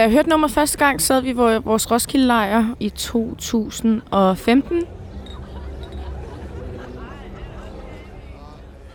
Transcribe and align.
Da 0.00 0.04
jeg 0.04 0.12
hørte 0.12 0.28
nummer 0.28 0.48
første 0.48 0.78
gang, 0.78 1.00
sad 1.00 1.20
vi 1.22 1.30
i 1.30 1.32
vores 1.32 1.90
Roskilde-lejr 1.90 2.64
i 2.80 2.88
2015. 2.88 4.82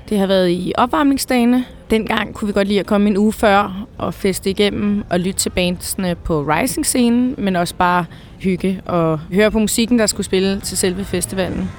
Det 0.10 0.20
har 0.20 0.28
været 0.28 0.50
i 0.50 0.74
opvarmningsdagene. 0.78 1.66
Dengang 1.90 2.34
kunne 2.34 2.48
vi 2.48 2.54
godt 2.54 2.68
lide 2.68 2.80
at 2.80 2.86
komme 2.86 3.10
en 3.10 3.18
uge 3.18 3.34
før 3.34 3.88
og 3.98 4.14
feste 4.14 4.50
igennem 4.50 5.04
og 5.10 5.20
lytte 5.20 5.40
til 5.40 5.50
bandsene 5.50 6.16
på 6.16 6.42
Rising-scenen, 6.42 7.36
men 7.38 7.56
også 7.56 7.76
bare 7.76 8.06
hygge 8.40 8.82
og 8.86 9.20
høre 9.20 9.52
på 9.52 9.60
musikken, 9.60 10.00
der 10.00 10.06
skulle 10.06 10.26
spille 10.26 10.60
til 10.60 10.78
selve 10.78 11.06
festivalen. 11.06 11.70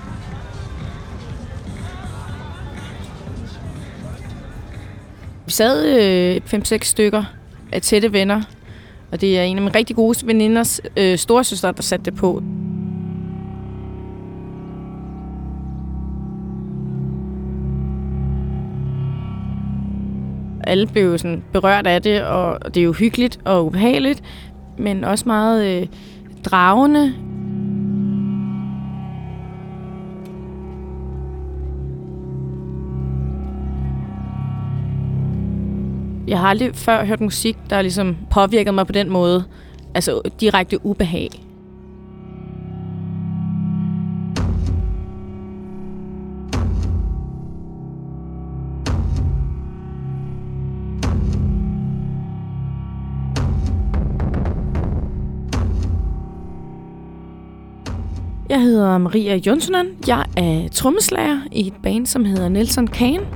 Vi 5.47 5.51
sad 5.51 5.87
øh, 5.87 6.61
5-6 6.61 6.79
stykker 6.83 7.24
af 7.73 7.83
tætte 7.83 8.12
venner, 8.12 8.43
og 9.12 9.20
det 9.20 9.38
er 9.38 9.42
en 9.42 9.56
af 9.56 9.62
mine 9.62 9.74
rigtig 9.74 9.96
gode 9.96 10.27
veninders 10.27 10.80
øh, 10.96 11.19
storesøster, 11.19 11.73
der 11.73 11.83
satte 11.83 12.05
det 12.05 12.14
på. 12.14 12.42
alle 20.66 20.87
blev 20.87 21.19
sådan 21.19 21.45
berørt 21.52 21.87
af 21.87 22.02
det, 22.02 22.24
og 22.24 22.74
det 22.74 22.80
er 22.80 22.84
jo 22.84 22.92
hyggeligt 22.92 23.38
og 23.45 23.66
ubehageligt, 23.66 24.23
men 24.78 25.05
også 25.05 25.25
meget 25.27 25.83
øh, 25.83 25.86
dragende. 26.45 27.14
Jeg 36.28 36.38
har 36.38 36.48
aldrig 36.48 36.74
før 36.74 37.05
hørt 37.05 37.20
musik, 37.20 37.56
der 37.70 37.82
ligesom 37.82 38.16
påvirket 38.30 38.74
mig 38.74 38.86
på 38.86 38.92
den 38.92 39.10
måde. 39.10 39.44
Altså 39.94 40.20
direkte 40.41 40.86
ubehag. 40.86 41.30
Jeg 58.48 58.60
hedder 58.60 58.98
Maria 58.98 59.36
Jonssonen. 59.36 59.86
Jeg 60.06 60.24
er 60.36 60.69
trommeslager 60.72 61.41
i 61.52 61.66
et 61.66 61.74
band, 61.82 62.06
som 62.06 62.24
hedder 62.24 62.48
Nelson 62.48 62.86
Kane. 62.86 63.27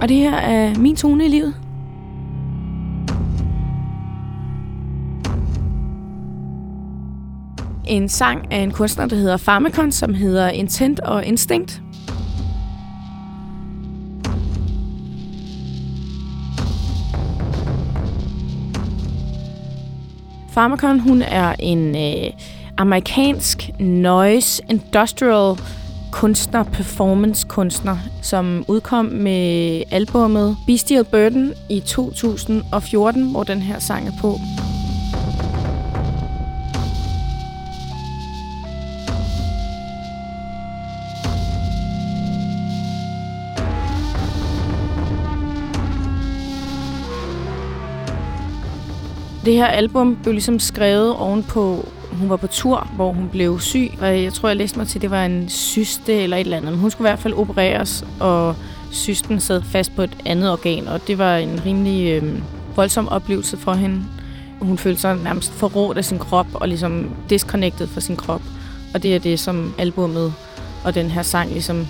Og 0.00 0.08
det 0.08 0.16
her 0.16 0.34
er 0.34 0.78
min 0.78 0.96
tone 0.96 1.24
i 1.24 1.28
livet. 1.28 1.67
En 7.88 8.08
sang 8.08 8.52
af 8.52 8.58
en 8.58 8.70
kunstner, 8.70 9.06
der 9.06 9.16
hedder 9.16 9.36
Pharmacon, 9.36 9.92
som 9.92 10.14
hedder 10.14 10.48
Intent 10.48 11.00
og 11.00 11.24
Instinct. 11.24 11.82
Pharmacon, 20.52 21.00
hun 21.00 21.22
er 21.22 21.54
en 21.58 21.96
øh, 21.96 22.30
amerikansk 22.78 23.70
noise 23.80 24.62
industrial 24.70 25.58
kunstner, 26.12 26.62
performance 26.62 27.46
kunstner, 27.48 27.96
som 28.22 28.64
udkom 28.68 29.04
med 29.04 29.82
albummet 29.90 30.56
Bestial 30.66 31.04
Burden 31.04 31.52
i 31.70 31.80
2014, 31.80 33.30
hvor 33.30 33.42
den 33.42 33.58
her 33.58 33.78
sang 33.78 34.08
er 34.08 34.12
på. 34.20 34.38
Det 49.48 49.56
her 49.56 49.66
album 49.66 50.16
blev 50.22 50.32
ligesom 50.32 50.58
skrevet 50.58 51.16
ovenpå 51.16 51.88
hun 52.12 52.30
var 52.30 52.36
på 52.36 52.46
tur, 52.46 52.88
hvor 52.94 53.12
hun 53.12 53.28
blev 53.28 53.60
syg, 53.60 53.90
og 54.00 54.22
jeg 54.22 54.32
tror, 54.32 54.48
jeg 54.48 54.56
læste 54.56 54.78
mig 54.78 54.88
til, 54.88 54.98
at 54.98 55.02
det 55.02 55.10
var 55.10 55.24
en 55.24 55.48
syste 55.48 56.14
eller 56.14 56.36
et 56.36 56.40
eller 56.40 56.56
andet. 56.56 56.72
Men 56.72 56.80
hun 56.80 56.90
skulle 56.90 57.08
i 57.08 57.10
hvert 57.10 57.18
fald 57.18 57.34
opereres, 57.34 58.04
og 58.20 58.56
systen 58.90 59.40
sad 59.40 59.62
fast 59.62 59.96
på 59.96 60.02
et 60.02 60.16
andet 60.26 60.52
organ, 60.52 60.88
og 60.88 61.06
det 61.06 61.18
var 61.18 61.36
en 61.36 61.60
rimelig 61.66 62.22
øh, 62.22 62.34
voldsom 62.76 63.08
oplevelse 63.08 63.56
for 63.56 63.72
hende. 63.72 64.02
Hun 64.60 64.78
følte 64.78 65.00
sig 65.00 65.16
nærmest 65.16 65.52
forrådt 65.52 65.98
af 65.98 66.04
sin 66.04 66.18
krop, 66.18 66.46
og 66.54 66.68
ligesom 66.68 67.10
disconnected 67.30 67.86
fra 67.86 68.00
sin 68.00 68.16
krop. 68.16 68.42
Og 68.94 69.02
det 69.02 69.14
er 69.14 69.18
det, 69.18 69.40
som 69.40 69.74
albummet 69.78 70.34
og 70.84 70.94
den 70.94 71.10
her 71.10 71.22
sang 71.22 71.50
ligesom 71.50 71.86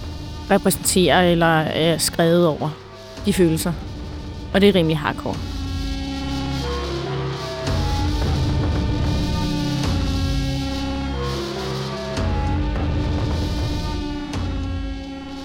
repræsenterer 0.51 1.23
eller 1.23 1.59
er 1.61 1.99
skrevet 1.99 2.47
over 2.47 2.71
de 3.27 3.33
følelser. 3.33 3.73
Og 4.55 4.61
det 4.61 4.69
er 4.69 4.75
rimelig 4.75 4.99
hardcore. 4.99 5.58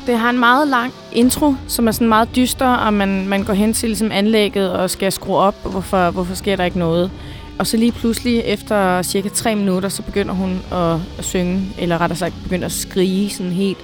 Det 0.08 0.18
har 0.18 0.30
en 0.30 0.40
meget 0.40 0.68
lang 0.68 0.94
intro, 1.12 1.56
som 1.68 1.88
er 1.88 1.91
sådan 1.91 2.08
meget 2.08 2.36
dyster, 2.36 2.68
og 2.68 2.94
man, 2.94 3.28
man 3.28 3.44
går 3.44 3.53
hen 3.53 3.74
til 3.74 3.90
ligesom 3.90 4.12
anlægget 4.12 4.72
og 4.72 4.90
skal 4.90 5.12
skrue 5.12 5.38
op, 5.38 5.72
hvorfor, 5.72 6.12
hvorfor 6.12 6.36
sker 6.36 6.56
der 6.56 6.64
ikke 6.64 6.80
noget. 6.80 7.12
Og 7.59 7.68
så 7.68 7.78
lige 7.78 7.91
pludselig, 7.91 8.40
efter 8.40 9.02
cirka 9.02 9.30
tre 9.30 9.56
minutter, 9.56 9.90
så 9.90 10.02
begynder 10.02 10.34
hun 10.34 10.62
at, 10.72 11.00
at 11.18 11.25
synge, 11.25 11.62
eller 11.78 12.02
rettere 12.02 12.18
sagt 12.18 12.34
begynder 12.44 12.66
at 12.66 12.72
skrige 12.72 13.30
sådan 13.30 13.52
helt 13.52 13.78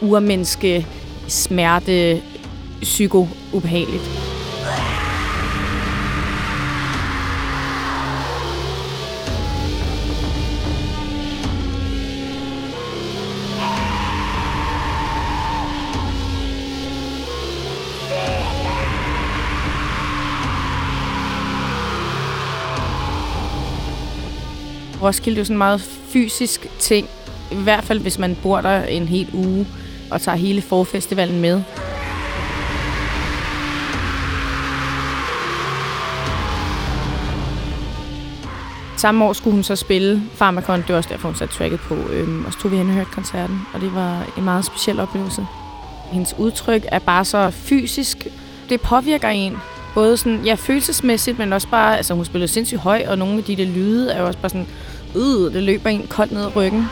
urmenneske, 0.00 0.86
smerte, 1.28 2.22
psyko-ubehageligt. 2.82 4.29
Roskilde 25.02 25.36
er 25.36 25.40
jo 25.40 25.44
sådan 25.44 25.54
en 25.54 25.58
meget 25.58 25.80
fysisk 25.80 26.66
ting. 26.78 27.08
I 27.52 27.54
hvert 27.54 27.84
fald, 27.84 28.00
hvis 28.00 28.18
man 28.18 28.36
bor 28.42 28.60
der 28.60 28.84
en 28.84 29.08
hel 29.08 29.28
uge 29.32 29.66
og 30.10 30.20
tager 30.20 30.36
hele 30.36 30.62
forfestivalen 30.62 31.40
med. 31.40 31.62
Samme 38.96 39.24
år 39.24 39.32
skulle 39.32 39.54
hun 39.54 39.62
så 39.62 39.76
spille 39.76 40.22
Pharmacon. 40.36 40.80
Det 40.80 40.88
var 40.88 40.96
også 40.96 41.08
derfor, 41.12 41.28
hun 41.28 41.36
satte 41.36 41.54
tracket 41.54 41.80
på. 41.80 41.94
Øhm, 41.94 42.44
og 42.44 42.52
så 42.52 42.58
tog 42.58 42.70
vi 42.70 42.76
hen 42.76 42.88
og 42.88 42.94
hørte 42.94 43.10
koncerten, 43.10 43.60
og 43.74 43.80
det 43.80 43.94
var 43.94 44.24
en 44.38 44.44
meget 44.44 44.64
speciel 44.64 45.00
oplevelse. 45.00 45.46
Hendes 46.12 46.34
udtryk 46.38 46.86
er 46.88 46.98
bare 46.98 47.24
så 47.24 47.50
fysisk. 47.50 48.26
Det 48.68 48.80
påvirker 48.80 49.28
en. 49.28 49.56
Både 49.94 50.16
sådan, 50.16 50.40
ja, 50.44 50.54
følelsesmæssigt, 50.54 51.38
men 51.38 51.52
også 51.52 51.68
bare, 51.68 51.96
altså 51.96 52.14
hun 52.14 52.24
spillede 52.24 52.52
sindssygt 52.52 52.80
høj, 52.80 53.04
og 53.08 53.18
nogle 53.18 53.38
af 53.38 53.44
de 53.44 53.56
der 53.56 53.64
lyde 53.64 54.12
er 54.12 54.20
jo 54.20 54.26
også 54.26 54.38
bare 54.38 54.50
sådan, 54.50 54.66
øh, 55.16 55.54
det 55.54 55.62
løber 55.62 55.90
en 55.90 56.06
koldt 56.06 56.32
ned 56.32 56.42
ad 56.42 56.56
ryggen. 56.56 56.86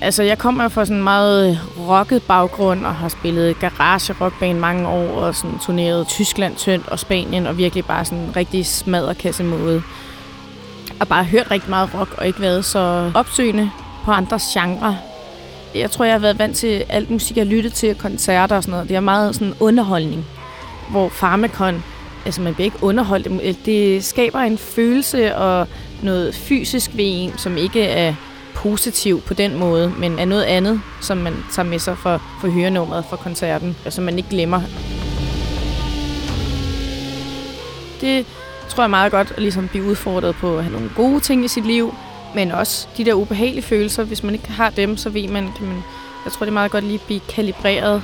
Altså, 0.00 0.22
jeg 0.22 0.38
kommer 0.38 0.68
fra 0.68 0.84
sådan 0.84 0.96
en 0.96 1.04
meget 1.04 1.60
rocket 1.78 2.22
baggrund 2.22 2.86
og 2.86 2.94
har 2.94 3.08
spillet 3.08 3.58
garage 3.58 4.14
rockband 4.20 4.58
mange 4.58 4.88
år 4.88 5.08
og 5.08 5.34
sådan 5.34 5.58
turneret 5.58 6.06
Tyskland 6.08 6.56
tyndt 6.56 6.88
og 6.88 6.98
Spanien 6.98 7.46
og 7.46 7.58
virkelig 7.58 7.84
bare 7.84 8.04
sådan 8.04 8.18
en 8.18 8.36
rigtig 8.36 8.66
smadderkasse 8.66 9.44
måde. 9.44 9.82
Og 11.00 11.08
bare 11.08 11.24
hørt 11.24 11.50
rigtig 11.50 11.70
meget 11.70 11.90
rock 11.94 12.14
og 12.18 12.26
ikke 12.26 12.40
været 12.40 12.64
så 12.64 13.12
opsøgende 13.14 13.70
på 14.04 14.10
andre 14.10 14.38
genrer 14.54 14.94
jeg 15.78 15.90
tror, 15.90 16.04
jeg 16.04 16.14
har 16.14 16.18
været 16.18 16.38
vant 16.38 16.56
til 16.56 16.84
alt 16.88 17.10
musik, 17.10 17.36
jeg 17.36 17.46
lyttet 17.46 17.72
til, 17.72 17.94
koncerter 17.94 18.56
og 18.56 18.62
sådan 18.62 18.72
noget. 18.72 18.88
Det 18.88 18.96
er 18.96 19.00
meget 19.00 19.34
sådan 19.34 19.54
underholdning, 19.60 20.24
hvor 20.90 21.08
Pharmacon, 21.08 21.84
altså 22.24 22.40
man 22.40 22.54
bliver 22.54 22.64
ikke 22.64 22.82
underholdt, 22.82 23.66
det 23.66 24.04
skaber 24.04 24.38
en 24.38 24.58
følelse 24.58 25.36
og 25.36 25.68
noget 26.02 26.34
fysisk 26.34 26.90
ved 26.94 27.04
en, 27.06 27.32
som 27.38 27.56
ikke 27.56 27.82
er 27.82 28.14
positiv 28.54 29.20
på 29.20 29.34
den 29.34 29.58
måde, 29.58 29.92
men 29.98 30.18
er 30.18 30.24
noget 30.24 30.42
andet, 30.42 30.80
som 31.00 31.16
man 31.16 31.34
tager 31.52 31.68
med 31.68 31.78
sig 31.78 31.98
for, 31.98 32.22
for 32.40 32.48
hørenummeret 32.48 33.04
for 33.10 33.16
koncerten, 33.16 33.76
og 33.86 33.92
som 33.92 34.04
man 34.04 34.16
ikke 34.16 34.30
glemmer. 34.30 34.60
Det 38.00 38.26
tror 38.68 38.82
jeg 38.82 38.90
meget 38.90 39.12
godt 39.12 39.32
at 39.36 39.42
ligesom 39.42 39.68
blive 39.68 39.84
udfordret 39.84 40.34
på 40.34 40.56
at 40.56 40.64
have 40.64 40.72
nogle 40.72 40.90
gode 40.96 41.20
ting 41.20 41.44
i 41.44 41.48
sit 41.48 41.66
liv, 41.66 41.94
men 42.34 42.52
også 42.52 42.88
de 42.96 43.04
der 43.04 43.14
ubehagelige 43.14 43.62
følelser, 43.62 44.04
hvis 44.04 44.22
man 44.22 44.34
ikke 44.34 44.50
har 44.50 44.70
dem, 44.70 44.96
så 44.96 45.10
ved 45.10 45.28
man, 45.28 45.52
kan 45.58 45.66
man 45.66 45.82
jeg 46.24 46.32
tror, 46.32 46.44
det 46.44 46.50
er 46.50 46.54
meget 46.54 46.70
godt 46.70 46.84
lige 46.84 46.94
at 46.94 47.06
blive 47.06 47.20
kalibreret 47.28 48.02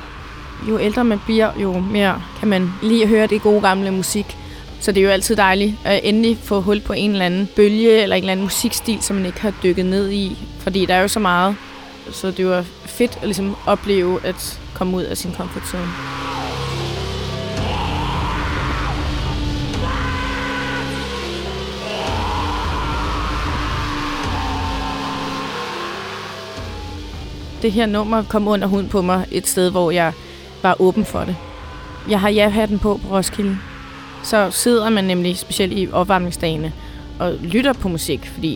jo 0.69 0.79
ældre 0.79 1.05
man 1.05 1.21
bliver, 1.25 1.51
jo 1.63 1.79
mere 1.79 2.23
kan 2.39 2.49
man 2.49 2.73
lige 2.83 3.07
høre 3.07 3.27
det 3.27 3.43
gode 3.43 3.61
gamle 3.61 3.91
musik. 3.91 4.37
Så 4.81 4.93
det 4.93 5.01
er 5.01 5.05
jo 5.05 5.11
altid 5.11 5.37
dejligt 5.37 5.75
at 5.85 6.01
endelig 6.03 6.39
få 6.39 6.61
hul 6.61 6.81
på 6.81 6.93
en 6.93 7.11
eller 7.11 7.27
anden 7.27 7.49
bølge 7.57 8.03
eller 8.03 8.17
en 8.17 8.23
eller 8.23 8.33
anden 8.33 8.45
musikstil, 8.45 9.03
som 9.03 9.17
man 9.17 9.27
ikke 9.27 9.41
har 9.41 9.53
dykket 9.63 9.87
ned 9.87 10.11
i. 10.11 10.39
Fordi 10.59 10.87
der 10.87 10.95
er 10.95 11.01
jo 11.01 11.09
så 11.09 11.21
meget. 11.21 11.57
Så 12.13 12.31
det 12.31 12.47
var 12.47 12.65
fedt 12.87 13.17
at 13.17 13.25
ligesom 13.25 13.57
opleve 13.67 14.21
at 14.25 14.61
komme 14.75 14.97
ud 14.97 15.03
af 15.03 15.17
sin 15.17 15.35
comfort 15.35 15.63
zone. 15.67 16.32
Det 27.63 27.73
her 27.73 27.87
nummer 27.87 28.23
kom 28.23 28.49
under 28.49 28.67
huden 28.67 28.89
på 28.89 29.03
mig 29.03 29.27
et 29.31 29.49
sted, 29.49 29.71
hvor 29.71 29.91
jeg 29.91 30.13
var 30.63 30.77
åben 30.81 31.05
for 31.05 31.21
det. 31.21 31.37
Jeg 32.09 32.21
har 32.21 32.29
ja-hatten 32.29 32.79
på 32.79 33.01
på 33.03 33.17
Roskilde. 33.17 33.59
Så 34.23 34.51
sidder 34.51 34.91
man 34.91 35.05
nemlig, 35.05 35.39
specielt 35.39 35.73
i 35.73 35.89
opvarmningsdagene, 35.93 36.73
og 37.21 37.35
lytter 37.43 37.73
på 37.73 37.89
musik, 37.89 38.27
fordi 38.27 38.55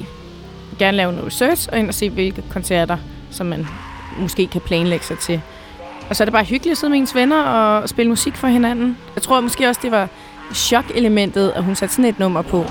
jeg 0.70 0.79
gerne 0.79 0.97
lave 0.97 1.12
noget 1.12 1.26
research 1.26 1.69
og 1.73 1.79
ind 1.79 1.88
og 1.88 1.94
se, 1.94 2.11
hvilke 2.11 2.43
koncerter, 2.50 2.97
som 3.31 3.47
man 3.47 3.67
måske 4.19 4.47
kan 4.47 4.61
planlægge 4.61 5.05
sig 5.05 5.19
til. 5.19 5.41
Og 6.11 6.17
så 6.17 6.23
er 6.23 6.25
det 6.25 6.32
bare 6.32 6.44
hyggeligt 6.44 6.73
at 6.73 6.79
sidde 6.79 6.91
med 6.91 6.99
ens 6.99 7.14
venner 7.14 7.43
og 7.43 7.88
spille 7.88 8.11
musik 8.11 8.37
for 8.37 8.47
hinanden. 8.47 8.99
Jeg 9.14 9.23
tror 9.23 9.41
måske 9.41 9.69
også, 9.69 9.81
det 9.85 9.91
var 9.91 10.08
chok-elementet, 10.55 11.50
at 11.50 11.64
hun 11.64 11.75
satte 11.75 11.94
sådan 11.94 12.11
et 12.11 12.19
nummer 12.19 12.43
på. 12.43 12.64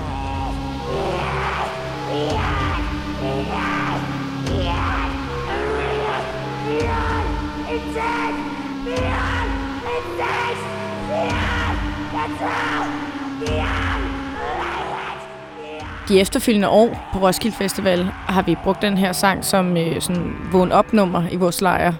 De 16.07 16.19
efterfølgende 16.19 16.69
år 16.69 17.09
på 17.13 17.19
Roskilde 17.19 17.55
Festival 17.55 18.03
har 18.03 18.41
vi 18.41 18.55
brugt 18.63 18.81
den 18.81 18.97
her 18.97 19.11
sang 19.11 19.45
som 19.45 19.77
øh, 19.77 20.01
sådan 20.01 20.35
vågen 20.51 20.71
op 20.71 20.93
nummer 20.93 21.23
i 21.31 21.35
vores 21.35 21.61
lejr. 21.61 21.93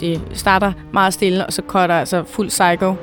Det 0.00 0.22
starter 0.34 0.72
meget 0.92 1.14
stille, 1.14 1.46
og 1.46 1.52
så 1.52 1.62
cutter 1.66 1.94
altså 1.94 2.24
fuld 2.24 2.48
psycho. 2.48 2.94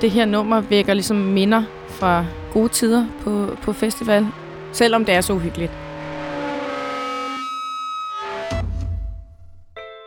Det 0.00 0.10
her 0.10 0.24
nummer 0.24 0.60
vækker 0.60 0.94
ligesom 0.94 1.16
minder 1.16 1.62
fra 1.88 2.24
gode 2.52 2.68
tider 2.68 3.06
på, 3.24 3.56
på 3.62 3.72
festival, 3.72 4.26
selvom 4.72 5.04
det 5.04 5.14
er 5.14 5.20
så 5.20 5.32
uhyggeligt. 5.32 5.81